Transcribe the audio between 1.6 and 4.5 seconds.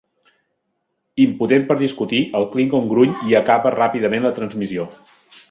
per discutir, el klingon gruny i acaba ràpidament la